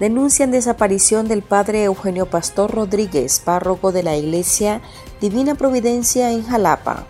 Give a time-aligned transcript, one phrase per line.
[0.00, 4.80] denuncian desaparición del padre Eugenio Pastor Rodríguez, párroco de la Iglesia
[5.20, 7.06] Divina Providencia en Jalapa.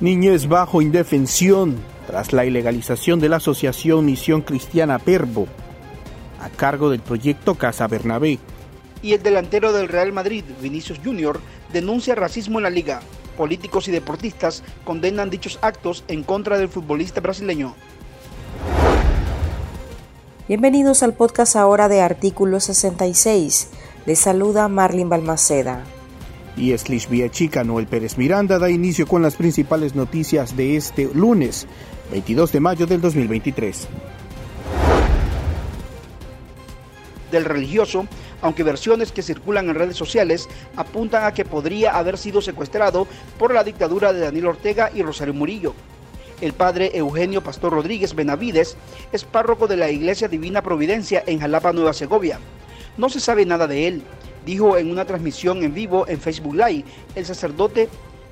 [0.00, 1.76] Niñez bajo indefensión
[2.08, 5.46] tras la ilegalización de la Asociación Misión Cristiana Perbo,
[6.42, 8.40] a cargo del proyecto Casa Bernabé.
[9.00, 11.38] Y el delantero del Real Madrid, Vinicius Jr.,
[11.72, 13.02] denuncia racismo en la liga.
[13.36, 17.76] Políticos y deportistas condenan dichos actos en contra del futbolista brasileño.
[20.46, 23.70] Bienvenidos al podcast ahora de Artículo 66.
[24.04, 25.82] Les saluda Marlin Balmaceda.
[26.54, 31.66] Y Eslish Chica Noel Pérez Miranda da inicio con las principales noticias de este lunes,
[32.10, 33.88] 22 de mayo del 2023.
[37.32, 38.06] Del religioso,
[38.42, 43.06] aunque versiones que circulan en redes sociales apuntan a que podría haber sido secuestrado
[43.38, 45.74] por la dictadura de Daniel Ortega y Rosario Murillo.
[46.44, 48.76] El padre Eugenio Pastor Rodríguez Benavides
[49.12, 52.38] es párroco de la Iglesia Divina Providencia en Jalapa, Nueva Segovia.
[52.98, 54.02] No se sabe nada de él,
[54.44, 56.84] dijo en una transmisión en vivo en Facebook Live
[57.14, 57.88] el sacerdote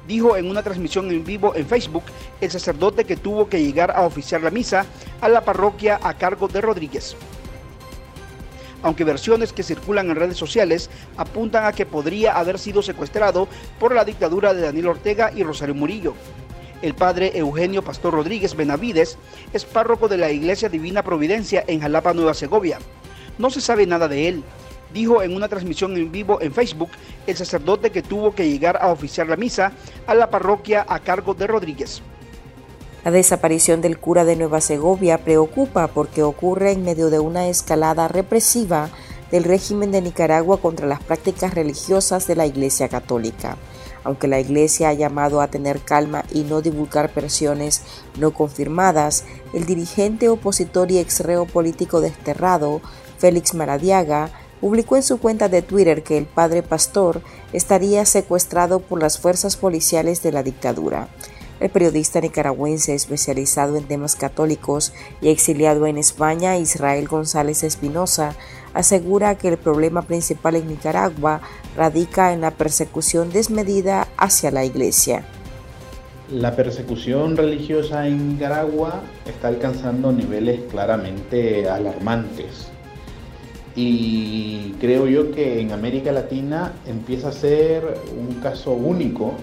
[0.06, 2.02] dijo en una transmisión en vivo en Facebook
[2.42, 4.84] el sacerdote que tuvo que llegar a oficiar la misa
[5.22, 7.16] a la parroquia a cargo de Rodríguez.
[8.82, 13.48] Aunque versiones que circulan en redes sociales apuntan a que podría haber sido secuestrado
[13.80, 16.14] por la dictadura de Daniel Ortega y Rosario Murillo.
[16.82, 19.16] El padre Eugenio Pastor Rodríguez Benavides
[19.52, 22.80] es párroco de la Iglesia Divina Providencia en Jalapa, Nueva Segovia.
[23.38, 24.44] No se sabe nada de él,
[24.92, 26.90] dijo en una transmisión en vivo en Facebook
[27.28, 29.72] el sacerdote que tuvo que llegar a oficiar la misa
[30.08, 32.02] a la parroquia a cargo de Rodríguez.
[33.04, 38.08] La desaparición del cura de Nueva Segovia preocupa porque ocurre en medio de una escalada
[38.08, 38.90] represiva
[39.30, 43.56] del régimen de Nicaragua contra las prácticas religiosas de la Iglesia Católica.
[44.04, 47.82] Aunque la Iglesia ha llamado a tener calma y no divulgar versiones
[48.18, 52.80] no confirmadas, el dirigente opositor y exreo político desterrado,
[53.18, 54.30] Félix Maradiaga,
[54.60, 59.56] publicó en su cuenta de Twitter que el padre pastor estaría secuestrado por las fuerzas
[59.56, 61.08] policiales de la dictadura.
[61.62, 68.34] El periodista nicaragüense especializado en temas católicos y exiliado en España, Israel González Espinosa,
[68.74, 71.40] asegura que el problema principal en Nicaragua
[71.76, 75.24] radica en la persecución desmedida hacia la Iglesia.
[76.32, 82.72] La persecución religiosa en Nicaragua está alcanzando niveles claramente alarmantes.
[83.76, 87.84] Y creo yo que en América Latina empieza a ser
[88.18, 89.36] un caso único,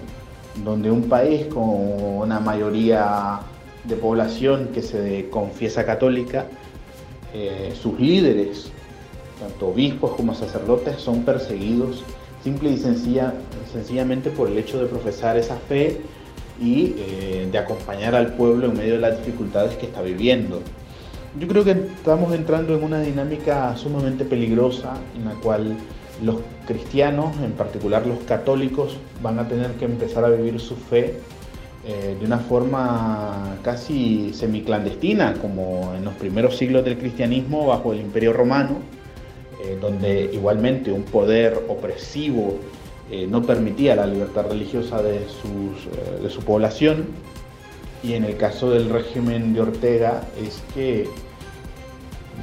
[0.64, 3.40] donde un país con una mayoría
[3.84, 6.46] de población que se confiesa católica,
[7.32, 8.72] eh, sus líderes
[9.40, 12.04] tanto obispos como sacerdotes, son perseguidos
[12.44, 13.34] simple y sencilla,
[13.72, 16.00] sencillamente por el hecho de profesar esa fe
[16.60, 20.60] y eh, de acompañar al pueblo en medio de las dificultades que está viviendo.
[21.38, 25.76] Yo creo que estamos entrando en una dinámica sumamente peligrosa en la cual
[26.22, 26.36] los
[26.66, 31.16] cristianos, en particular los católicos, van a tener que empezar a vivir su fe
[31.82, 38.00] eh, de una forma casi semiclandestina, como en los primeros siglos del cristianismo bajo el
[38.00, 38.80] imperio romano,
[39.64, 42.58] eh, donde igualmente un poder opresivo
[43.10, 47.06] eh, no permitía la libertad religiosa de, de su población.
[48.02, 51.08] Y en el caso del régimen de Ortega es que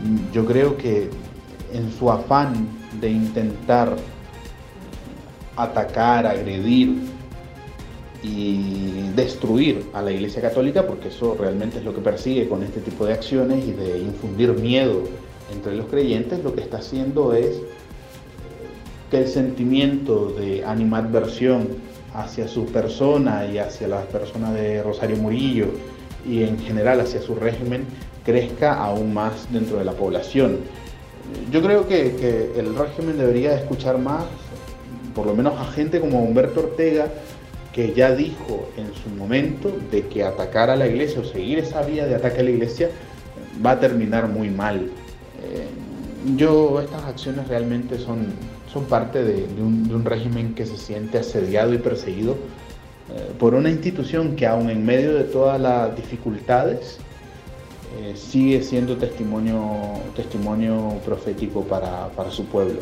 [0.04, 1.10] mm, yo creo que
[1.74, 2.68] en su afán
[3.00, 3.96] de intentar
[5.56, 6.96] atacar, agredir
[8.24, 12.82] y destruir a la Iglesia Católica, porque eso realmente es lo que persigue con este
[12.82, 15.04] tipo de acciones y de infundir miedo
[15.54, 17.62] entre los creyentes lo que está haciendo es
[19.10, 21.68] que el sentimiento de animadversión
[22.14, 25.68] hacia su persona y hacia las personas de Rosario Murillo
[26.28, 27.86] y en general hacia su régimen
[28.26, 30.58] crezca aún más dentro de la población.
[31.52, 34.26] Yo creo que, el régimen debería escuchar más,
[35.16, 37.08] por lo menos a gente como Humberto Ortega,
[37.74, 41.84] que ya dijo en su momento de que atacar a la iglesia o seguir esa
[41.84, 42.90] vía de ataque a la iglesia
[43.64, 44.90] va a terminar muy mal.
[45.44, 45.68] Eh,
[46.36, 48.28] yo, estas acciones realmente son,
[48.72, 54.36] son parte de, un, régimen que se siente asediado y perseguido eh, por una institución
[54.36, 57.00] que aún en medio de todas las dificultades
[57.98, 62.80] eh, sigue siendo testimonio, testimonio profético para, para su pueblo.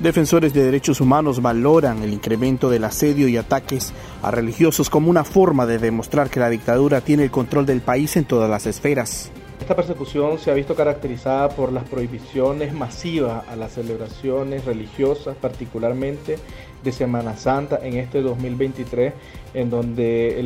[0.00, 3.92] Defensores de derechos humanos valoran el incremento del asedio y ataques
[4.22, 8.16] a religiosos como una forma de demostrar que la dictadura tiene el control del país
[8.16, 9.32] en todas las esferas.
[9.60, 16.38] Esta persecución se ha visto caracterizada por las prohibiciones masivas a las celebraciones religiosas, particularmente
[16.84, 19.14] de Semana Santa en este 2023,
[19.54, 20.40] en donde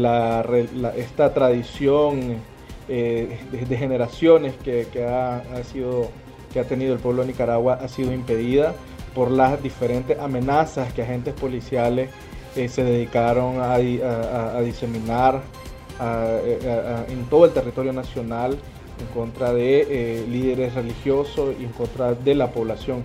[0.97, 2.37] esta tradición
[2.95, 6.11] eh, de, generaciones que, ha, sido
[6.53, 8.75] que ha tenido el pueblo de Nicaragua ha sido impedida
[9.15, 12.11] por las diferentes amenazas que agentes policiales
[12.55, 13.79] eh, se dedicaron a,
[14.61, 15.41] diseminar
[15.99, 18.59] en todo el territorio nacional
[19.01, 23.03] en contra de eh, líderes religiosos y en contra de la población.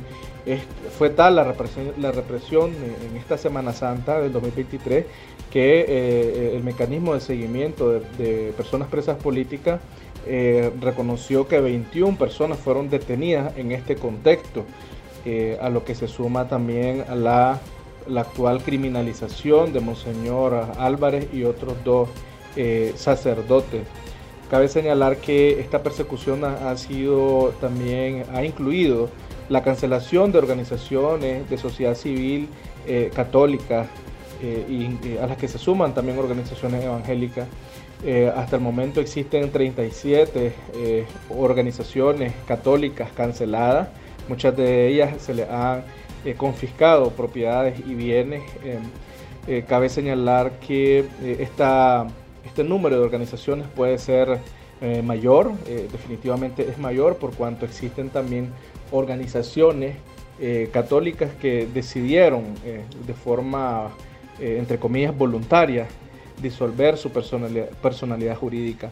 [0.98, 5.06] Fue tal la represión, la en esta Semana Santa del 2023
[5.52, 9.82] que eh, el mecanismo de seguimiento de, personas presas políticas
[10.82, 14.66] reconoció que 21 personas fueron detenidas en este contexto.
[15.30, 17.60] Eh, a lo que se suma también a la,
[18.16, 22.08] actual criminalización de Monseñor Álvarez y otros dos
[22.56, 23.82] eh, sacerdotes.
[24.50, 29.10] Cabe señalar que esta persecución ha, sido también, ha incluido
[29.50, 32.50] la cancelación de organizaciones de sociedad civil
[32.86, 33.88] eh, católicas
[34.70, 37.48] y, a las que se suman también organizaciones evangélicas.
[38.36, 40.54] hasta el momento existen 37
[41.30, 43.88] organizaciones católicas canceladas
[44.28, 45.84] Muchas de ellas se le han
[46.26, 48.44] eh, confiscado propiedades y bienes.
[48.64, 48.82] Em,
[49.48, 52.08] eh, cabe señalar que eh, esta,
[52.46, 54.40] este número de organizaciones puede ser
[55.04, 55.54] mayor,
[55.92, 58.52] definitivamente es mayor por cuanto existen también
[58.92, 59.96] organizaciones
[60.72, 63.92] católicas que decidieron de forma,
[64.40, 65.88] entre comillas, voluntaria
[66.42, 68.92] disolver su personalidad, personalidad jurídica.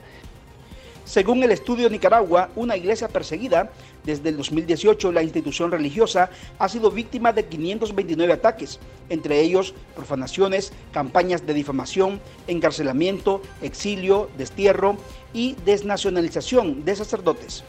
[1.03, 3.69] Según el estudio Nicaragua, una iglesia perseguida,
[4.03, 10.73] desde el 2018 la institución religiosa ha sido víctima de 529 ataques, entre ellos profanaciones,
[10.91, 14.97] campañas de difamación, encarcelamiento, exilio, destierro
[15.31, 17.63] y desnacionalización de sacerdotes.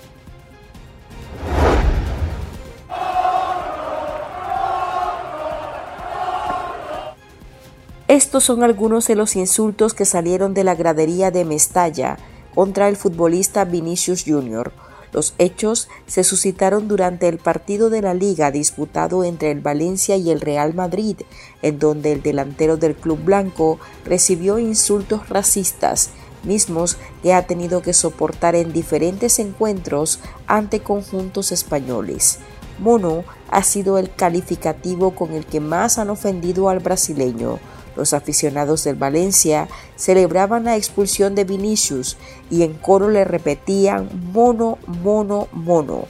[8.09, 12.19] Estos son algunos de los insultos que salieron de la gradería de Mestalla
[12.55, 14.73] contra el futbolista Vinicius Jr.
[15.11, 20.31] Los hechos se suscitaron durante el partido de la liga disputado entre el Valencia y
[20.31, 21.17] el Real Madrid,
[21.63, 26.11] en donde el delantero del club blanco recibió insultos racistas,
[26.45, 32.39] mismos que ha tenido que soportar en diferentes encuentros ante conjuntos españoles.
[32.79, 37.59] Mono ha sido el calificativo con el que más han ofendido al brasileño,
[37.97, 42.17] los aficionados del Valencia celebraban la expulsión de Vinicius
[42.51, 46.05] y en coro le repetían mono, mono, mono.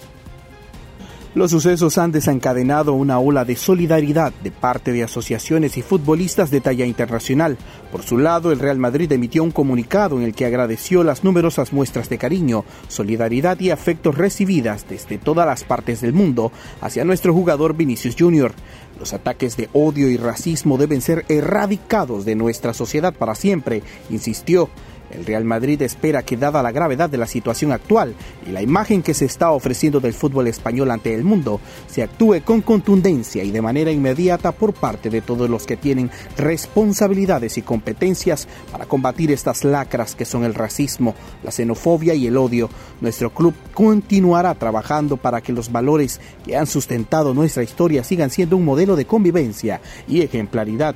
[1.36, 6.62] Los sucesos han desencadenado una ola de solidaridad de parte de asociaciones y futbolistas de
[6.62, 7.58] talla internacional.
[7.92, 11.74] Por su lado, el Real Madrid emitió un comunicado en el que agradeció las numerosas
[11.74, 17.34] muestras de cariño, solidaridad y afectos recibidas desde todas las partes del mundo hacia nuestro
[17.34, 18.54] jugador Vinicius Jr.
[18.98, 24.70] Los ataques de odio y racismo deben ser erradicados de nuestra sociedad para siempre, insistió.
[25.10, 28.14] El Real Madrid espera que dada la gravedad de la situación actual
[28.46, 32.42] y la imagen que se está ofreciendo del fútbol español ante el mundo, se actúe
[32.44, 37.62] con contundencia y de manera inmediata por parte de todos los que tienen responsabilidades y
[37.62, 42.68] competencias para combatir estas lacras que son el racismo, la xenofobia y el odio.
[43.00, 48.56] Nuestro club continuará trabajando para que los valores que han sustentado nuestra historia sigan siendo
[48.56, 50.94] un modelo de convivencia y ejemplaridad,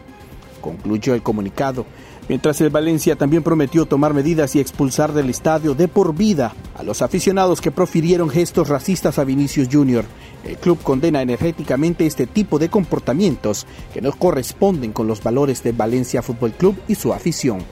[0.60, 1.86] concluyó el comunicado
[2.30, 6.84] mientras el Valencia también prometió tomar medidas y expulsar del estadio de por vida a
[6.84, 10.04] los aficionados que profirieron gestos racistas a Vinicius Jr.
[10.44, 15.72] El club condena energéticamente este tipo de comportamientos que no corresponden con los valores de
[15.72, 17.64] Valencia Fútbol Club y su afición.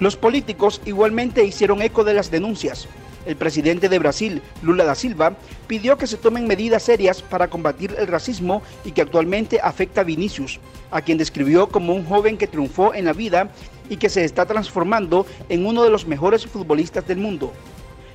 [0.00, 2.88] Los políticos igualmente hicieron eco de las denuncias.
[3.24, 5.36] El presidente de Brasil, Lula da Silva,
[5.68, 10.04] pidió que se tomen medidas serias para combatir el racismo y que actualmente afecta a
[10.04, 10.58] Vinicius,
[10.90, 13.48] a quien describió como un joven que triunfó en la vida
[13.88, 17.52] y que se está transformando en uno de los mejores futbolistas del mundo.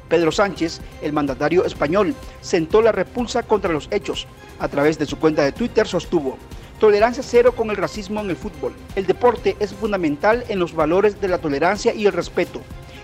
[0.10, 4.28] Pedro Sánchez, el mandatario español, sentó la repulsa contra los hechos.
[4.60, 6.38] A través de su cuenta de Twitter sostuvo,
[6.80, 8.74] tolerancia cero con el racismo en el fútbol.
[8.96, 12.62] El deporte es fundamental en los valores de la tolerancia y el respeto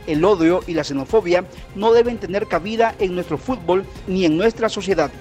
[0.08, 1.46] el odio y la xenofobia
[1.76, 5.12] no deben tener cabida en nuestro fútbol ni en nuestra sociedad.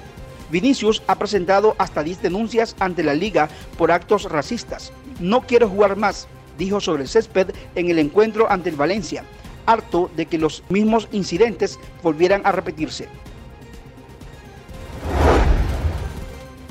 [0.51, 3.49] Vinicius ha presentado hasta 10 denuncias ante la liga
[3.79, 4.93] por actos racistas.
[5.19, 9.25] No quiero jugar más, dijo sobre el césped en el encuentro ante el Valencia,
[9.67, 13.09] harto de que los mismos incidentes volvieran a repetirse.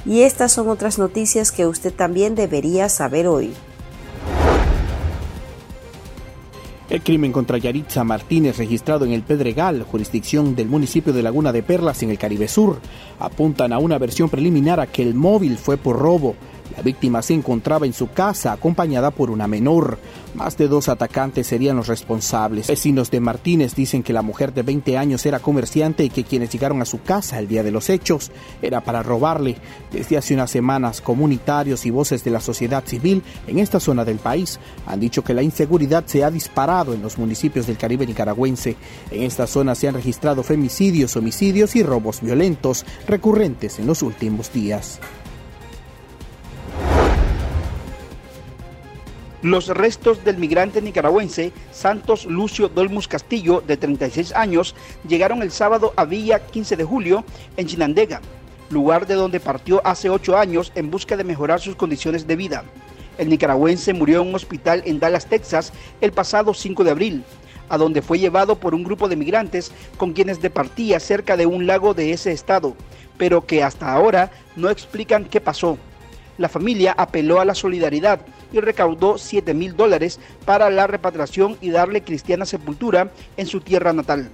[0.05, 3.53] Y estas son otras noticias que usted también debería saber hoy.
[6.91, 11.63] El crimen contra Yaritza Martínez, registrado en el Pedregal, jurisdicción del municipio de Laguna de
[11.63, 12.81] Perlas en el Caribe Sur,
[13.17, 16.35] apuntan a una versión preliminar a que el móvil fue por robo.
[16.75, 19.99] La víctima se encontraba en su casa acompañada por una menor.
[20.35, 22.67] Más de dos atacantes serían los responsables.
[22.67, 26.49] Vecinos de Martínez dicen que la mujer de 20 años era comerciante y que quienes
[26.49, 29.57] llegaron a su casa el día de los hechos era para robarle.
[29.91, 34.17] Desde hace unas semanas, comunitarios y voces de la sociedad civil en esta zona del
[34.17, 38.77] país han dicho que la inseguridad se ha disparado en los municipios del Caribe nicaragüense.
[39.11, 44.53] En esta zona se han registrado femicidios, homicidios y robos violentos recurrentes en los últimos
[44.53, 44.99] días.
[49.41, 54.75] Los restos del migrante nicaragüense Santos Lucio Dolmus Castillo, de 36 años,
[55.07, 57.25] llegaron el sábado a Villa 15 de julio
[57.57, 58.21] en Chinandega,
[58.69, 62.63] lugar de donde partió hace ocho años en busca de mejorar sus condiciones de vida.
[63.17, 67.23] El nicaragüense murió en un hospital en Dallas, Texas, el pasado 5 de abril,
[67.67, 71.65] a donde fue llevado por un grupo de migrantes con quienes departía cerca de un
[71.65, 72.75] lago de ese estado,
[73.17, 75.79] pero que hasta ahora no explican qué pasó.
[76.41, 78.21] La familia apeló a la solidaridad
[78.51, 83.93] y recaudó 7 mil dólares para la repatriación y darle cristiana sepultura en su tierra
[83.93, 84.31] natal.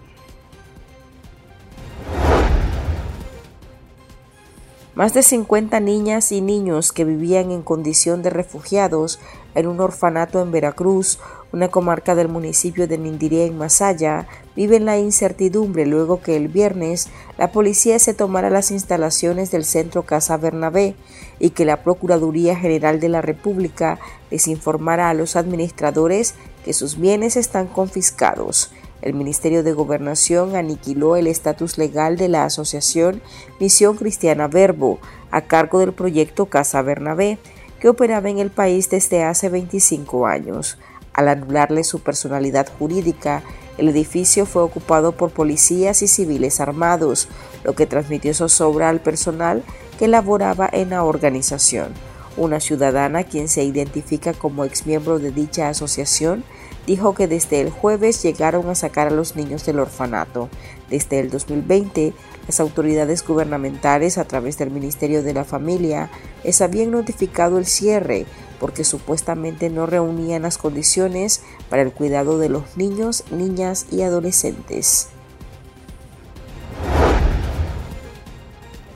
[4.95, 9.19] Más de 50 niñas y niños que vivían en condición de refugiados
[9.53, 11.19] en un orfanato en Veracruz,
[11.51, 17.09] una comarca del municipio de Nindiré en Masaya, viven la incertidumbre luego que el viernes
[17.37, 20.95] la policía se tomara las instalaciones del centro Casa Bernabé
[21.39, 23.99] y que la Procuraduría General de la República
[24.31, 26.35] les informara a los administradores
[26.65, 28.71] que sus bienes están confiscados.
[29.01, 33.21] El Ministerio de Gobernación aniquiló el estatus legal de la asociación
[33.59, 34.99] Misión Cristiana Verbo,
[35.29, 37.37] a cargo del proyecto Casa Bernabé,
[37.79, 40.77] que operaba en el país desde hace 25 años.
[41.17, 43.41] Al anularle su personalidad jurídica,
[43.79, 47.27] el edificio fue ocupado por policías y civiles armados,
[47.63, 49.63] lo que transmitió zozobra al personal
[49.97, 51.91] que laboraba en la organización.
[52.37, 56.43] Una ciudadana, quien se identifica como exmiembro de dicha asociación,
[56.87, 60.49] dijo que desde el jueves llegaron a sacar a los niños del orfanato.
[60.89, 62.13] Desde el 2020,
[62.47, 66.09] las autoridades gubernamentales, a través del Ministerio de la Familia,
[66.43, 68.25] les habían notificado el cierre
[68.59, 75.09] porque supuestamente no reunían las condiciones para el cuidado de los niños, niñas y adolescentes.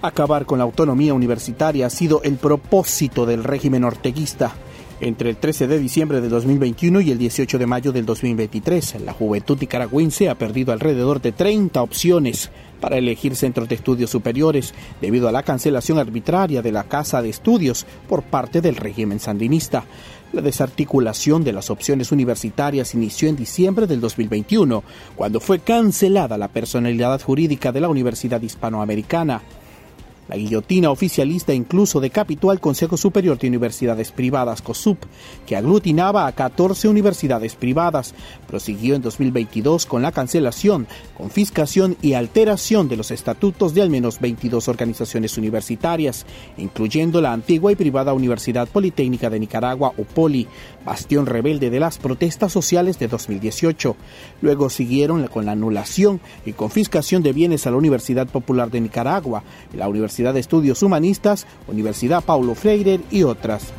[0.02, 4.56] Acabar con la autonomía universitaria ha sido el propósito del régimen orteguista.
[5.04, 9.14] Entre el 13 de diciembre de 2021 y el 18 de mayo del 2023, la
[9.14, 15.28] juventud nicaragüense ha perdido alrededor de 30 opciones para elegir centros de estudios superiores debido
[15.28, 19.86] a la cancelación arbitraria de la Casa de Estudios por parte del régimen sandinista.
[20.34, 24.84] La desarticulación de las opciones universitarias inició en diciembre del 2021,
[25.16, 29.42] cuando fue cancelada la personalidad jurídica de la Universidad Hispanoamericana.
[30.28, 35.04] La guillotina oficialista incluso decapitó al Consejo Superior de Universidades Privadas, COSUP,
[35.46, 38.14] que aglutinaba a 14 universidades privadas.
[38.48, 40.88] Prosiguió en 2022 con la cancelación,
[41.18, 46.26] confiscación y alteración de los estatutos de al menos 22 organizaciones universitarias,
[46.58, 50.48] incluyendo la antigua y privada Universidad Politécnica de Nicaragua, UPOLI,
[50.86, 53.96] bastión rebelde de las protestas sociales de 2018.
[54.42, 59.44] Luego siguieron con la anulación y confiscación de bienes a la Universidad Popular de Nicaragua,
[59.74, 63.72] la Universidad de Estudios Humanistas, Universidad Paulo Freire y otras.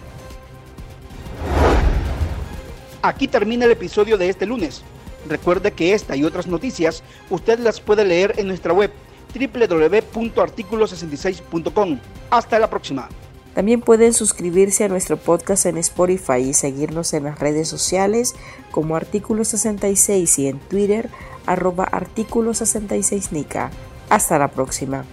[3.02, 4.80] Aquí termina el episodio de este lunes.
[5.28, 8.90] Recuerde que esta y otras noticias usted las puede leer en nuestra web
[9.34, 11.98] www.articulo66.com.
[12.30, 13.10] Hasta la próxima.
[13.54, 18.34] También pueden suscribirse a nuestro podcast en Spotify y seguirnos en las redes sociales
[18.70, 21.10] como Artículo 66 y en Twitter
[21.44, 23.70] arroba Artículo 66 Nica.
[24.08, 25.04] Hasta la próxima.